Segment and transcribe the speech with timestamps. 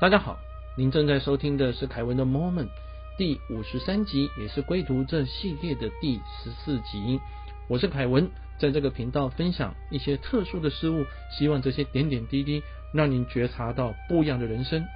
[0.00, 0.38] 大家好，
[0.76, 2.68] 您正在收听的是凯文的 Moment
[3.16, 7.20] 第五十三集，也是归途这系列的第十四集。
[7.66, 8.30] 我是凯文，
[8.60, 11.04] 在这个频道分享一些特殊的事物，
[11.36, 12.62] 希望这些点点滴滴
[12.94, 14.86] 让您觉察到不一样的人生。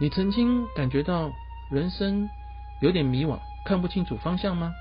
[0.00, 1.30] 你曾经感觉到
[1.70, 2.30] 人生
[2.80, 4.72] 有点迷惘，看不清楚方向吗？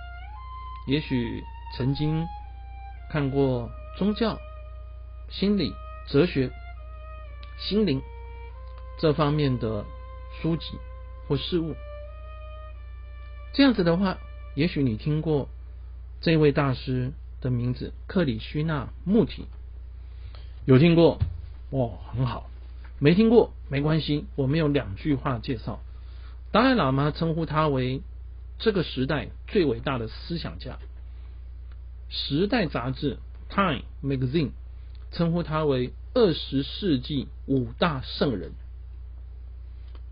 [0.87, 1.43] 也许
[1.75, 2.25] 曾经
[3.11, 4.39] 看过宗教、
[5.29, 5.73] 心理、
[6.07, 6.49] 哲学、
[7.59, 8.01] 心灵
[8.97, 9.85] 这方面的
[10.41, 10.65] 书籍
[11.27, 11.75] 或事物。
[13.53, 14.17] 这样子的话，
[14.55, 15.49] 也许你听过
[16.21, 19.45] 这位大师的名字克里希那穆提，
[20.65, 21.19] 有听过？
[21.71, 22.49] 哦，很好。
[22.99, 25.81] 没听过没关系，我们有两句话介绍。
[26.51, 28.01] 达赖喇嘛称呼他为
[28.59, 30.77] 这个时代最伟大的思想家。
[32.09, 33.17] 时代杂志
[33.49, 34.51] Time Magazine
[35.11, 38.53] 称呼他为二十世纪五大圣人。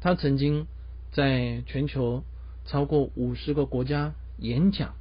[0.04, 0.68] 他曾经
[1.14, 2.26] 在全球
[2.66, 4.96] 超过五十个国家演讲，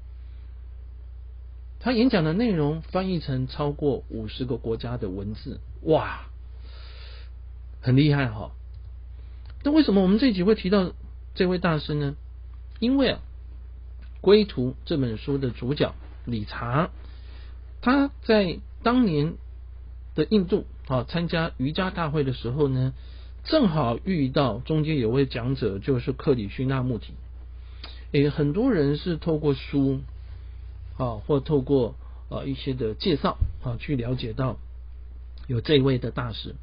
[1.80, 6.26] 他演讲的内容翻译成超过五十个国家的文字，哇，
[7.80, 8.52] 很厉害哈！
[9.64, 10.92] 那为什么我们这集会提到
[11.34, 12.14] 这位大师呢？
[12.78, 13.18] 因为啊，
[14.20, 16.90] 《归途》这本书的主角理查，
[17.80, 19.34] 他在当年
[20.14, 22.92] 的印度啊参加瑜伽大会的时候呢。
[23.44, 27.12] 正好遇到中间有位讲者，就是克里希那穆提。
[28.12, 30.00] 诶，很多人是透过书
[30.96, 31.96] 啊，或透过
[32.28, 34.58] 啊一些的介绍啊，去了解到
[35.48, 36.54] 有这位的大师。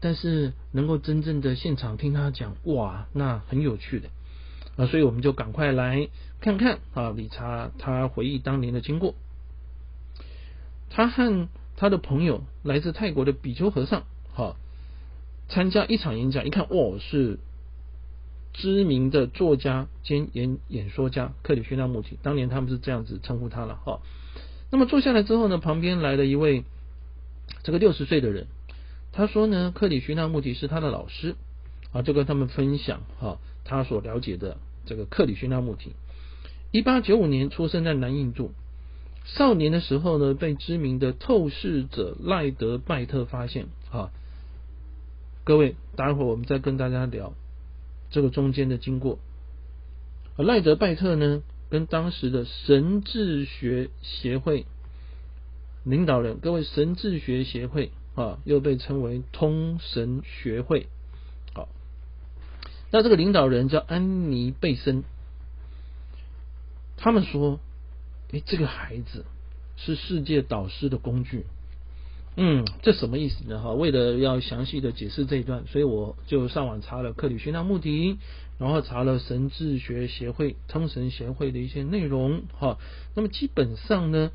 [0.00, 4.08] 但是能够真正的现场听他讲，哇，那很有趣的
[4.76, 6.08] 啊，所以我们就赶快来
[6.40, 9.14] 看看啊，理查他回忆当年的经过。
[10.90, 14.02] 他和他的朋友来自泰国的比丘和尚，
[14.34, 14.56] 好。
[15.48, 17.38] 参加一场演讲，一看，哦，是
[18.54, 22.18] 知名的作家兼演演说家克里希那穆提。
[22.22, 24.00] 当年他们是这样子称呼他了，哈。
[24.70, 26.64] 那么坐下来之后呢，旁边来了一位
[27.62, 28.46] 这个六十岁的人，
[29.12, 31.34] 他说呢，克里希那穆提是他的老师
[31.92, 34.56] 啊，就跟他们分享哈，他所了解的
[34.86, 35.92] 这个克里希那穆提。
[36.70, 38.52] 一八九五年出生在南印度，
[39.26, 44.10] 少年的时候呢，被知名的透视者赖德拜特发现啊。
[45.44, 47.34] 各位，待会儿我们再跟大家聊
[48.10, 49.18] 这个中间的经过。
[50.36, 54.66] 赖德拜特呢，跟当时的神智学协会
[55.84, 60.86] 领导人，各位神智学协会啊，又被称为通神学会。
[61.54, 61.68] 好，
[62.92, 65.02] 那这个领导人叫安妮贝森，
[66.96, 67.58] 他们说，
[68.30, 69.24] 哎，这个孩子
[69.76, 71.46] 是世界导师的工具。
[72.34, 73.60] 嗯，这什么意思呢？
[73.60, 78.16] 哈，为了要详细的解释这一段，所以我就上网查了克里希那穆提，
[78.58, 82.44] 然后查了神智学协会、通神协会的一些内容。
[82.58, 82.78] 哈，
[83.14, 84.30] 那么基本上呢，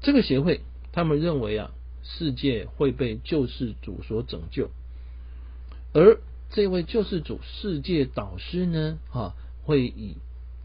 [0.00, 1.70] 这个协会他们认为啊，
[2.02, 4.70] 世界会被救世主所拯救，
[5.92, 6.18] 而
[6.50, 10.16] 这位救世主、世界导师呢，哈，会以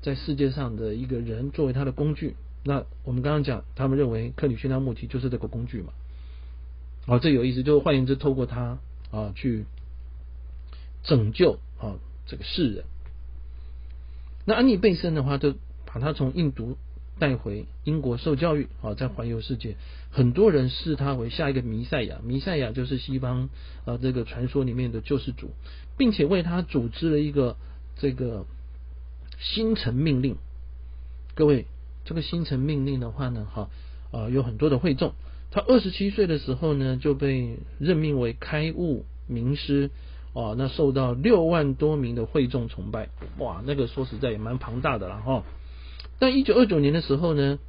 [0.01, 2.35] 在世界上的一个人作为他的工具。
[2.63, 5.93] 那我们刚刚讲，他们认为克里希那穆提就是这个工具嘛？
[7.07, 8.77] 哦，这有意思，就是换言之，透过他
[9.11, 9.65] 啊去
[11.03, 11.95] 拯救啊
[12.27, 12.83] 这个世人。
[14.45, 15.55] 那安妮贝森的话，就
[15.85, 16.77] 把他从印度
[17.17, 19.77] 带回英国受教育啊，在环游世界，
[20.11, 23.49] 很多人视他为下一个弥赛亚，弥赛亚就是西方
[23.85, 25.51] 啊这个传说里面的救世主，
[25.97, 27.55] 并且为他组织了一个
[27.95, 28.45] 这个
[29.39, 30.35] 星辰命令，
[31.35, 31.65] 各位。
[32.09, 33.69] 这个星辰命令的话呢，哈
[34.11, 35.13] 啊有很多的会众。
[35.51, 39.91] 他二十七岁的时候呢，就被任命为开悟名师
[40.33, 43.09] 哦，那受到六万多名的会众崇拜。
[43.37, 45.43] 哇，那个说实在也蛮庞大的了哈。
[46.17, 47.59] 但一九二九年的时候呢，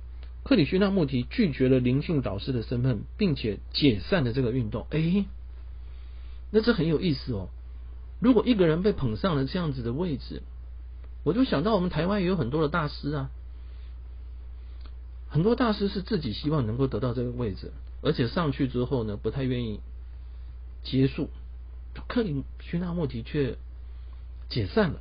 [0.43, 4.87] 克里希那穆提拒绝了灵性导师的身份，并且解散了这个运动。
[4.89, 5.27] 哎，
[6.51, 7.51] 那这很有意思哦。
[8.21, 10.43] 如果一个人被捧上了这样子的位置，
[11.25, 13.31] 我就想到我们台湾也有很多的大师啊。
[15.31, 17.73] 很多大师是自己希望能够得到这个位置，
[18.03, 19.81] 而且上去之后呢，不太愿意
[20.83, 21.31] 结束。
[22.09, 23.57] 克里希那穆提却
[24.49, 25.01] 解散了，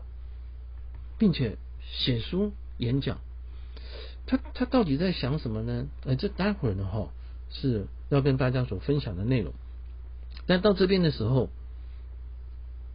[1.17, 3.17] 并且写书演讲。
[4.27, 5.87] 他他到底在想什么呢？
[6.05, 7.09] 呃，这待会儿呢哈
[7.49, 9.53] 是要跟大家所分享的内容。
[10.45, 11.49] 但到这边的时候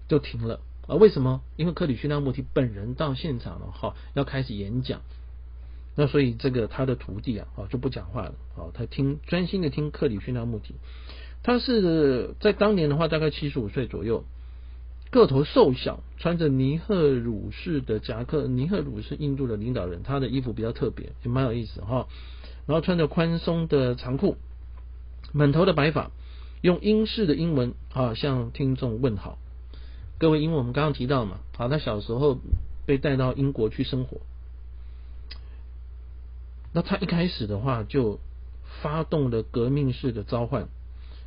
[0.06, 0.94] 就停了啊？
[0.94, 1.42] 为什么？
[1.56, 5.02] 因为克里希那穆提本人到现场了哈，要开始演讲。
[5.96, 10.74] 那所以这个他的徒弟啊，啊就不讲话了，啊他听专心的听克里希那穆提，
[11.42, 14.24] 他是在当年的话大概七十五岁左右，
[15.10, 18.48] 个头瘦小，穿着尼赫鲁式的夹克。
[18.48, 22.08] 尼赫鲁是印度的领导人，他的衣服比较特别，也蛮有意思哈。
[22.66, 24.36] 然后穿着宽松的长裤，
[25.32, 26.10] 满头的白发，
[26.62, 29.38] 用英式的英文啊向听众问好。
[30.18, 32.38] 各位，因为我们刚刚提到嘛，啊，他小时候
[32.86, 34.20] 被带到英国去生活，
[36.74, 38.18] 那他一开始的话就
[38.82, 40.66] 发动了革命式的召唤，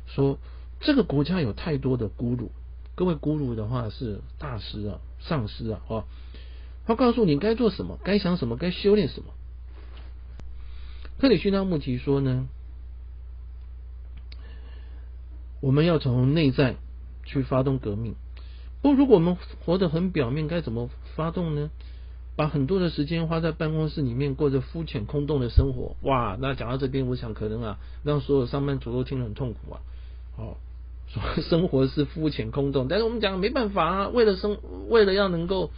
[0.06, 0.38] 说
[0.78, 2.52] 这个国家有太多的孤鲁。
[2.94, 6.04] 各位咕噜的话是大师啊，上师啊，哈，
[6.84, 9.32] 他告诉你该做什么，该想什么，该修炼什么。
[11.18, 12.46] 克里希那穆提说呢，
[15.62, 16.76] 我们要从内在
[17.24, 18.16] 去发动革命。
[18.82, 21.70] 不，如果我们活得很表面，该怎么发动呢？
[22.38, 26.38] 把很多的时间花在办公室里面，过着肤浅空洞的生活，哇！
[26.40, 29.80] 那讲到这边，我想可能啊，让所有上班族都听得很痛苦啊，
[30.36, 30.56] 哦。
[31.08, 34.56] 说 生活是肤浅空洞，但是我们讲没办法啊，为了生，
[34.88, 35.72] 为了要能够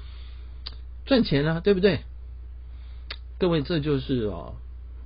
[1.06, 2.00] 赚钱啊，对不对？
[3.38, 4.52] 各位，这就是啊，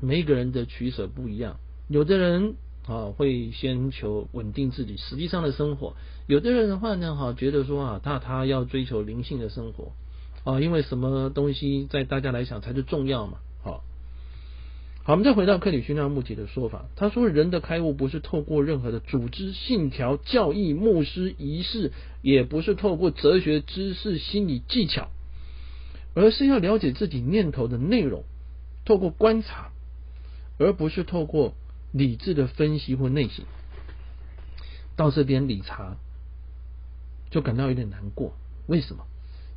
[0.01, 1.59] 每一个人的取舍不一样。
[1.87, 2.57] 有的人
[2.89, 5.95] 啊会先求稳定自己实际上的生活，
[6.27, 9.93] 有的人的话呢，哈，觉得说啊，他他要追求灵性的生活
[10.45, 13.39] 啊，因为什么东西在大家来讲才是重要嘛。
[13.63, 13.83] 好，
[15.03, 25.09] 好我们再回到克里希那穆提的说法，他说人的开悟不是透过任何的组织、信条、教义、牧师、仪式，也不是透过哲学知识、心理技巧，
[26.15, 28.25] 而是要了解自己念头的内容，
[28.85, 29.71] 透过观察，
[30.59, 31.55] 而不是透过
[31.91, 33.47] 理智的分析或内省。
[34.95, 35.97] 到这边理查
[37.31, 38.35] 就感到有点难过，
[38.67, 39.07] 为什么？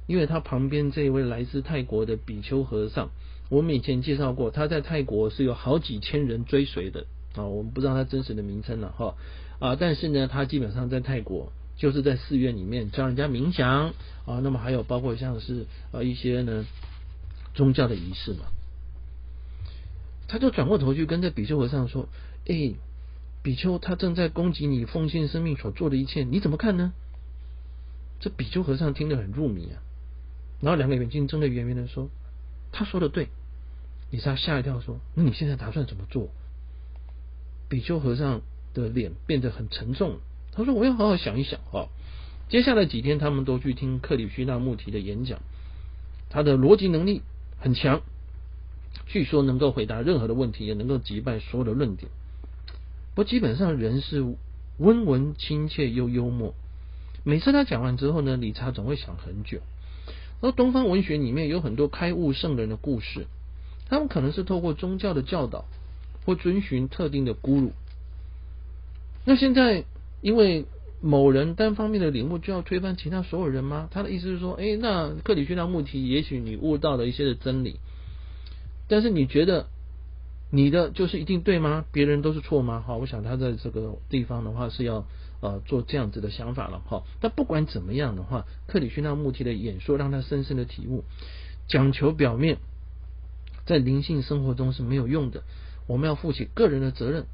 [0.07, 3.09] 因为他旁边这位来自泰国的比丘和尚。
[3.50, 7.06] 我们以前介绍过，他在泰国是有好几千人追随的
[7.36, 9.15] 啊，我们不知道他真实的名称了哈
[9.59, 13.94] 啊，但是呢，他基本上在泰国就是在寺院里面教人家冥想
[14.25, 16.65] 啊，那么还有包括像是呃一些呢
[17.54, 18.48] 宗教的仪式嘛，
[20.27, 22.09] 他就转过头去跟这比丘和尚说
[22.48, 22.74] ：“哎，
[23.42, 26.92] 比丘，他正在攻击你奉献生命所做的一切，你怎么看呢？”
[28.19, 29.80] 这比丘和尚听得很入迷啊，
[30.62, 32.09] 然后两个眼睛睁得圆圆的说。
[32.71, 33.30] 他说的对，
[34.12, 36.30] 李莎吓一跳，说：“那你现在打算怎么做？”
[37.69, 38.42] 比丘和尚
[38.74, 40.18] 的脸变得很沉重。
[40.51, 41.88] 他说：“我要好好想一想。”哈，
[42.50, 45.39] 接下来几天，他们都去听克里希那穆提的演讲。
[46.30, 47.21] 他的逻辑能力
[47.57, 48.01] 很强，
[49.07, 52.12] 据说能够回答任何的问题，也能够击败所有的论点。
[53.15, 54.36] 不，基本上人是
[54.77, 56.54] 温文亲切又幽默。
[57.24, 59.62] 每次他讲完之后呢，理查总会想很久。
[60.41, 63.25] 而东方文学里面有很多开悟圣人的故事，
[63.87, 65.65] 他们可能是透过宗教的教导
[66.25, 67.71] 或遵循特定的咕噜。
[69.25, 69.85] 那现在
[70.21, 70.65] 因为
[71.01, 73.87] 某人单方面的领悟就要推翻其他所有人吗？
[73.91, 77.79] 他的意思是说，哎，那克里希那穆提，也许你悟到了一些的真理，
[78.87, 79.67] 但是你觉得
[80.51, 81.85] 你的就是一定对吗？
[81.91, 82.83] 别人都是错吗？
[82.85, 85.05] 好，我想他在这个地方的话是要。
[85.39, 87.03] 呃，做这样子的想法了哈。
[87.21, 91.03] 但不管怎么样的话，克里希那穆提的演说让他深深的体悟，
[91.67, 92.57] 讲求表面，
[93.65, 95.43] 在灵性生活中是没有用的。
[95.85, 97.25] 我们要负起个人的责任。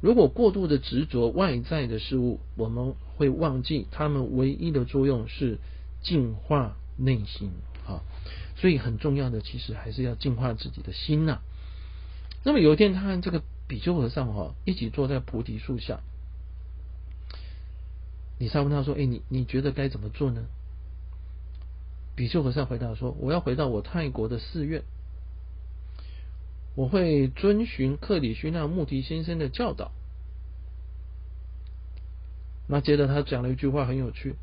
[0.00, 5.58] 如果过度的执着外在的事物，我们会忘记他们唯一的作用是
[6.02, 7.50] 净化内心
[7.86, 8.00] 啊。
[8.56, 11.40] 所以很重要的，其实还是要净化自己的心呐。
[12.44, 16.00] 那么有一天，他和这个比丘和尚哈一起坐在菩提树下。
[18.40, 20.46] 李莎问他说：“哎，你你觉得该怎么做呢？”
[22.16, 24.82] 比丘和尚回答说：“我要回到我泰国的寺院，
[26.74, 29.92] 我会遵循克里希那穆提先生的教导。”
[32.66, 34.36] 那接着他讲了一句话很有趣，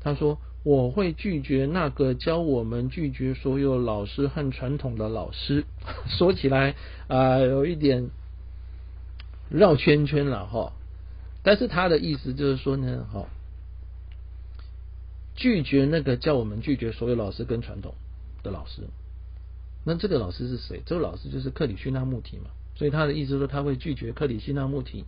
[0.00, 5.64] 他说：“我会拒绝那个教我们拒绝所有老师和传统的老师。
[6.18, 6.74] ”说起来
[7.06, 8.10] 啊，有一点
[9.48, 10.72] 绕圈圈了哈。
[11.48, 13.26] 但是他的意思就是说呢，好，
[15.34, 17.94] 拒绝那个叫我们拒绝所有老师跟传统
[18.42, 18.82] 的老师。
[19.82, 20.82] 那这个老师是谁？
[20.84, 22.50] 这个老师就是克里希那穆提嘛。
[22.76, 25.06] 所以他的意思说他会拒绝克里希那穆提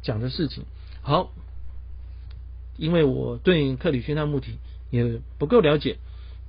[0.00, 0.64] 讲的事情。
[1.02, 1.30] 好，
[2.78, 4.56] 因为我对克里希那穆提
[4.88, 5.98] 也不够了解，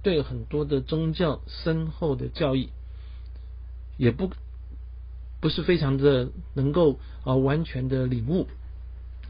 [0.04, 2.70] 对很多的宗教深厚的教义
[3.98, 4.32] 也不
[5.42, 8.48] 不是非常的能够啊完全的领悟。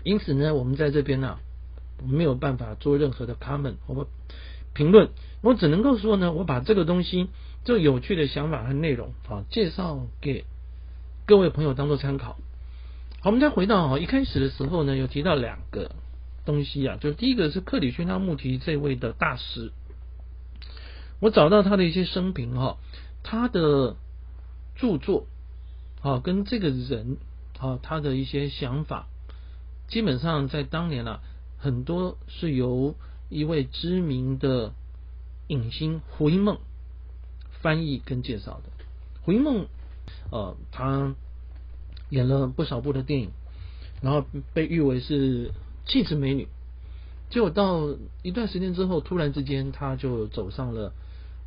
[0.03, 1.39] 因此呢，我们在这边呢
[2.05, 4.07] 没有办法做任何的 comment 或
[4.73, 5.09] 评论，
[5.41, 7.29] 我只能够说呢，我把这个东西
[7.63, 10.45] 这有趣的想法和内容啊介绍给
[11.25, 12.37] 各位朋友当做参考。
[13.21, 15.91] 好，我们再回到啊一开始的时候呢，有提到两个
[16.45, 19.71] 东西啊，就是第一个是克里希那穆提这位的大师，
[21.21, 22.77] 我找到他的一些生平哈，
[23.23, 23.95] 他的
[24.75, 25.27] 著作
[26.01, 27.15] 啊，跟这个人
[27.59, 29.07] 啊，他的一些想法，
[29.93, 31.21] 基本上在当年啊，
[31.59, 32.95] 很多是由
[33.29, 34.73] 一位知名的
[35.45, 36.57] 影星胡因梦
[37.61, 38.85] 翻译跟介绍的。
[39.21, 39.67] 胡因梦，
[40.31, 41.13] 呃，他
[42.09, 43.29] 演了不少部的电影，
[44.01, 45.51] 然后被誉为是
[45.85, 46.47] 气质美女。
[47.29, 50.91] 结果到一段时间之后，突然之间，他就走上了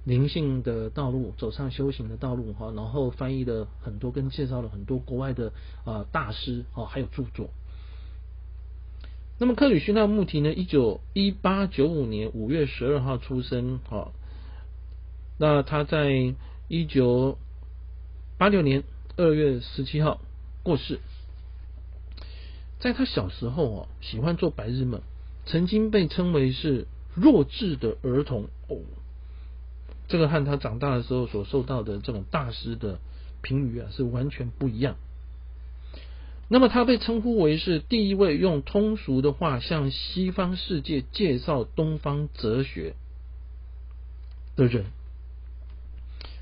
[0.04, 2.72] 灵性的道路，走上修行的道路哈。
[2.76, 5.52] 然后翻译了很多，跟介绍了很多国外的
[5.84, 7.50] 啊大师哦，还有著作。
[9.38, 10.52] 那么克里希那穆提呢？
[10.54, 14.12] 一九一八九五年五月十二号出生，哈。
[15.38, 16.34] 那他在
[16.68, 17.36] 一九
[18.38, 18.82] 八六年
[19.16, 20.22] 二月十七号
[20.62, 21.00] 过世。
[22.78, 25.02] 在他小时候哦，喜欢做白日梦，
[25.44, 28.78] 曾经被称为是弱智的儿童哦。
[30.08, 33.00] 这个和他长大的时候所受到的这种大师的
[33.42, 34.96] 评语啊，是完全不一样。
[36.48, 42.94] 那么他被称呼为是第一位用通俗的话向西方世界介绍东方哲学
[44.54, 44.84] 的人。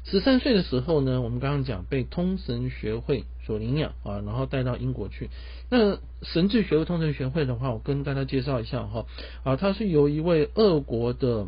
[0.05, 5.31] 十三岁的时候呢，我们刚刚讲被通神学会所领养啊，然后带到英国去。
[5.71, 9.07] 那神智学会通神学会的话，我跟大家介绍一下哈
[9.45, 11.47] 啊，它是由一位俄国的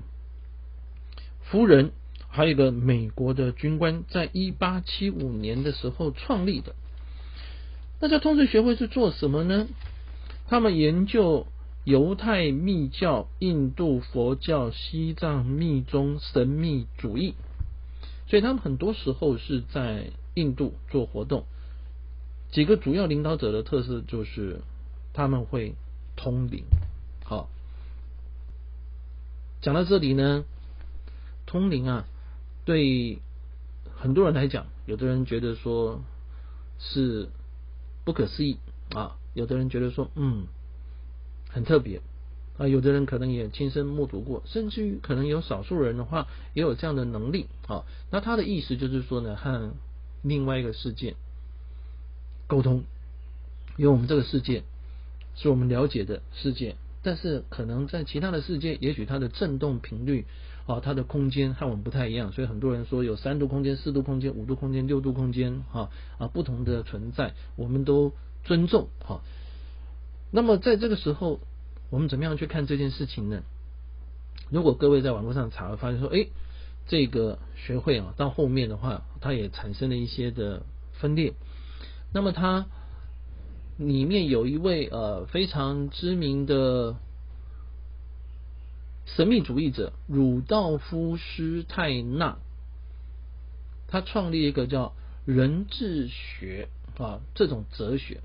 [1.42, 1.90] 夫人，
[2.30, 6.74] 还有一个美国的军官，在一八七五年的时候创立的。
[8.00, 9.68] 那这通识学会是做什么呢？
[10.48, 11.46] 他们研究
[11.84, 17.34] 犹太密教、印度佛教、西藏密宗神秘主义。
[18.28, 21.44] 所以他们很多时候是在印度做活动，
[22.50, 24.60] 几个主要领导者的特色就是
[25.12, 25.74] 他们会
[26.16, 26.64] 通灵。
[27.24, 27.48] 好，
[29.62, 30.44] 讲到这里呢，
[31.46, 32.04] 通灵啊，
[32.64, 33.20] 对
[33.94, 36.02] 很多人来讲，有的人觉得说
[36.80, 37.28] 是
[38.06, 38.56] 不可思议
[38.94, 40.46] 啊，有的人觉得说嗯
[41.50, 42.00] 很特别。
[42.58, 47.84] 啊，有的人可能也亲身目睹过，甚至于可能有少数人的话也有这样的能力啊。
[48.10, 49.74] 那他的意思就是说呢，和
[50.22, 51.16] 另外一个世界
[52.46, 52.84] 沟通，
[53.76, 54.62] 因为我们这个世界
[55.34, 60.26] 是我们了解的世界，但是可能在其他的世界，也许它的振动频率
[60.66, 69.20] 啊，它的空间和我们不太一样，所以很多人说有三度空间、四度空间、五度空间、六度空间哈啊不同的存在，我们都尊重哈。
[70.32, 71.38] 那么在这个时候。
[71.88, 73.42] 我们怎么样去看这件事情呢？
[74.50, 76.26] 如果各位在网络上查，发现说，哎，
[76.88, 81.34] 这个学会啊，到后面的话，它也产生了一些的分裂。
[82.12, 82.66] 那么它
[83.76, 86.96] 里面有一位呃非常知名的
[89.04, 92.38] 神秘主义者鲁道夫施泰纳，
[93.86, 96.68] 他创立一个叫人智学
[96.98, 98.20] 啊这种哲学。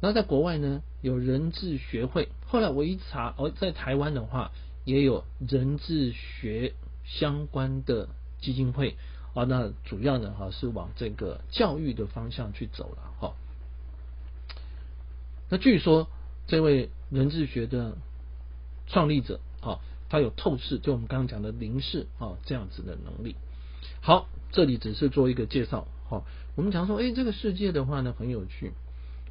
[0.00, 2.28] 然后在国外呢，有人智学会。
[2.46, 4.50] 后来我一查，哦，在台湾的话，
[4.84, 8.08] 也有人智学相关的
[8.40, 8.96] 基金会
[9.34, 9.44] 啊。
[9.44, 13.34] 那主要呢，哈，是往这个教育的方向去走了，哈。
[15.50, 16.08] 那据说
[16.46, 17.96] 这位人智学的
[18.86, 23.36] 创立者，啊，他有透视，就我们刚刚讲的灵视啊这样子的能力。
[24.00, 26.22] 好，这里只是做一个介绍，哈。
[26.56, 28.72] 我们讲说，哎，这个世界的话呢，很有趣。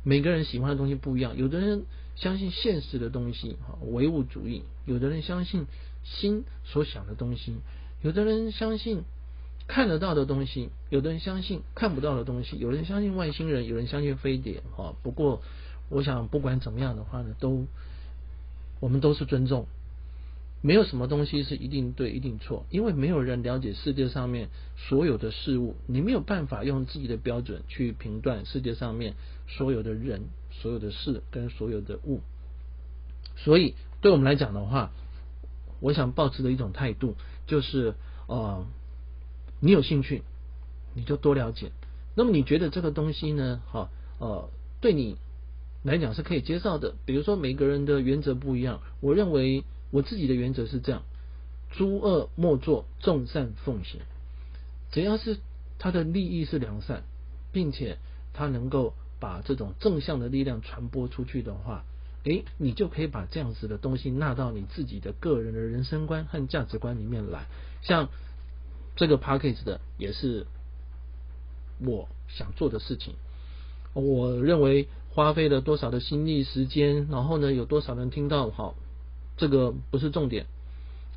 [0.03, 5.65] 每个人喜欢的东西不一样，有的人相信现实的东西，哈，唯物主义；有的人相信
[6.03, 7.53] 心所想的东西；
[8.01, 9.03] 有的人相信
[9.67, 14.93] 看得到的东西；有的人相信看不到的东西；有人相信外星人，有人相信飞碟，哈。
[15.01, 15.41] 不过，
[15.89, 17.65] 我想不管怎么样的话呢，都
[18.79, 19.67] 我们都是尊重。
[20.65, 24.47] 没有什么东西是一定对一定错，因为没有人了解世界上面
[24.77, 29.15] 所有的事物，你没有办法用自己的标准去评断世界上面
[29.49, 30.21] 所有的人、
[30.51, 32.21] 所有的事跟所有的物。
[33.35, 34.91] 所以，对我们来讲的话，
[35.81, 37.95] 我想保持的一种态度就是：
[38.27, 38.65] 呃，
[39.59, 40.23] 你有兴趣，
[40.95, 41.73] 你就多了解。
[42.15, 43.61] 那么，你觉得这个东西呢？
[43.69, 44.49] 哈，呃，
[44.79, 45.17] 对你
[45.83, 46.95] 来讲是可以接受的。
[47.05, 49.63] 比如说，每个人的原则不一样，我认为。
[49.93, 51.03] 我自己的原则是这样：
[51.69, 54.01] 诸恶莫作，众善奉行。
[54.91, 55.37] 只要是
[55.77, 57.03] 他的利益是良善，
[57.51, 57.99] 并且
[58.33, 61.85] 他能够把这种正向的力量传播出去的话，
[62.23, 67.45] 诶，你就可以把这样子的东西纳到你自己的个人的人生观和价值观里面来。
[67.83, 68.09] 像
[68.95, 70.47] 这个 package 的，也是
[71.79, 73.13] 我想做的事情。
[73.93, 78.74] 我认为花费了多少的心力时间，然后呢有多少人听到，好，
[79.38, 80.48] 这个不是重点。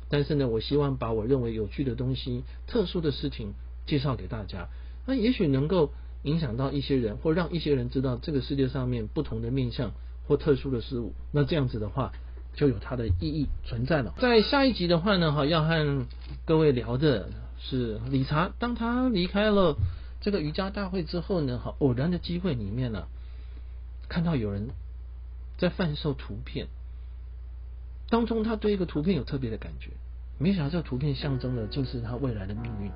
[0.09, 3.53] 但是呢，我希望把我认为有趣的东西、特殊的事情
[3.85, 4.67] 介绍给大家，
[5.05, 5.89] 那也许能够
[6.23, 9.91] 影响到一些人，或让一些人知道这个世界上面不同的面相
[10.27, 11.13] 或特殊的事物。
[11.33, 12.13] 那这样子的话，
[12.55, 14.13] 就有它的意义存在了。
[14.19, 16.05] 在下一集的话呢，哈，要和
[16.45, 19.75] 各位聊的是理查，当他离开了
[20.21, 23.07] 这个瑜伽大会之后呢，哈，偶然的机会里面呢，
[24.09, 24.69] 看到有人
[25.57, 26.67] 在贩售图片。
[28.09, 29.91] 当中，他对一个图片有特别的感觉，
[30.37, 32.89] 没想到这个图片象征了竟是他未来的命运，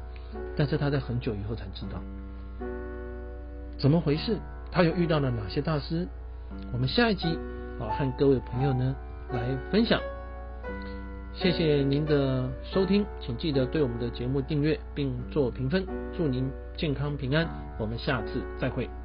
[0.56, 2.02] 但是他在很久以后才知道
[3.78, 4.38] 怎么回事，
[4.72, 6.08] 他又遇到了哪些大师？
[6.72, 7.28] 我们下一集
[7.80, 8.96] 啊，和各位朋友呢
[9.32, 10.00] 来分享。
[11.34, 17.48] 谢谢您的收听，请记得对我们的节目订阅并做评分，祝您健康平安，
[17.80, 19.01] 我们下次再会。